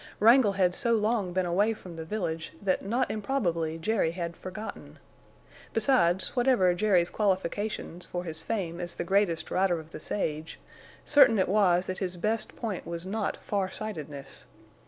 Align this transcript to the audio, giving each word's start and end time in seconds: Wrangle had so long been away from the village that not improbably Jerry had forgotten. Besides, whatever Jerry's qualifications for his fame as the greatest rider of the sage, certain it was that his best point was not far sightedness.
Wrangle 0.19 0.53
had 0.53 0.73
so 0.73 0.93
long 0.95 1.31
been 1.31 1.45
away 1.45 1.73
from 1.75 1.95
the 1.95 2.05
village 2.05 2.53
that 2.59 2.83
not 2.83 3.11
improbably 3.11 3.77
Jerry 3.77 4.09
had 4.13 4.35
forgotten. 4.35 4.97
Besides, 5.75 6.35
whatever 6.35 6.73
Jerry's 6.73 7.11
qualifications 7.11 8.07
for 8.07 8.23
his 8.23 8.41
fame 8.41 8.79
as 8.79 8.95
the 8.95 9.03
greatest 9.03 9.51
rider 9.51 9.79
of 9.79 9.91
the 9.91 9.99
sage, 9.99 10.59
certain 11.05 11.37
it 11.37 11.47
was 11.47 11.85
that 11.85 11.99
his 11.99 12.17
best 12.17 12.55
point 12.55 12.87
was 12.87 13.05
not 13.05 13.37
far 13.43 13.69
sightedness. 13.69 14.47